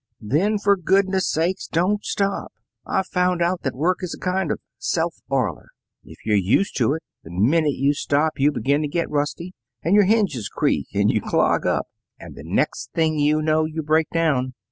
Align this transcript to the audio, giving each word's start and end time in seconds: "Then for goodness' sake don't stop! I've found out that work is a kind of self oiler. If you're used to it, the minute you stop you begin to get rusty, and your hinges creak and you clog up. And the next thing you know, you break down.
"Then 0.19 0.57
for 0.57 0.75
goodness' 0.75 1.31
sake 1.31 1.57
don't 1.71 2.03
stop! 2.03 2.51
I've 2.87 3.05
found 3.05 3.39
out 3.43 3.61
that 3.61 3.75
work 3.75 3.99
is 4.01 4.15
a 4.15 4.19
kind 4.19 4.51
of 4.51 4.59
self 4.79 5.13
oiler. 5.31 5.67
If 6.03 6.25
you're 6.25 6.35
used 6.35 6.75
to 6.77 6.93
it, 6.93 7.03
the 7.23 7.29
minute 7.29 7.75
you 7.75 7.93
stop 7.93 8.39
you 8.39 8.51
begin 8.51 8.81
to 8.81 8.87
get 8.87 9.11
rusty, 9.11 9.53
and 9.83 9.93
your 9.93 10.05
hinges 10.05 10.49
creak 10.49 10.87
and 10.95 11.11
you 11.11 11.21
clog 11.21 11.67
up. 11.67 11.85
And 12.17 12.35
the 12.35 12.41
next 12.43 12.89
thing 12.95 13.19
you 13.19 13.43
know, 13.43 13.65
you 13.65 13.83
break 13.83 14.09
down. 14.11 14.55